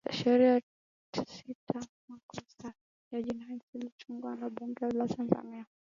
sheria 0.11 0.61
tisini 1.13 1.25
na 1.25 1.25
sita 1.25 1.79
za 1.79 1.87
makosa 2.07 2.73
ya 3.11 3.21
jinai 3.21 3.61
zilitungwa 3.73 4.35
na 4.35 4.49
bunge 4.49 4.85
la 4.85 5.07
tanzania 5.07 5.65